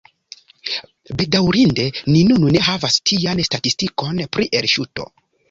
[1.19, 5.09] Bedaŭrinde ni nun ne havas tian statistikon pri elŝuto.